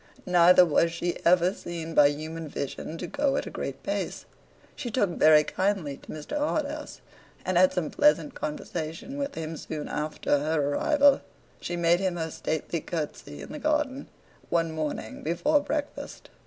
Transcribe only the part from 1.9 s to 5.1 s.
by human vision to go at a great pace. She